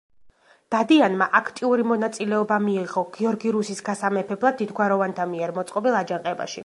დადიანმა 0.75 1.27
აქტიური 1.39 1.85
მონაწილეობა 1.91 2.57
მიიღო 2.69 3.03
გიორგი 3.17 3.53
რუსის 3.57 3.85
გასამეფებლად 3.91 4.59
დიდგვაროვანთა 4.63 5.29
მიერ 5.35 5.55
მოწყობილ 5.59 6.01
აჯანყებაში. 6.01 6.59